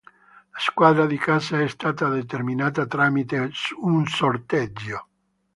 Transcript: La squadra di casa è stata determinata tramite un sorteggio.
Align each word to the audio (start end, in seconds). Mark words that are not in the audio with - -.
La 0.49 0.57
squadra 0.57 1.05
di 1.05 1.19
casa 1.19 1.61
è 1.61 1.67
stata 1.67 2.09
determinata 2.09 2.87
tramite 2.87 3.51
un 3.81 4.07
sorteggio. 4.07 5.07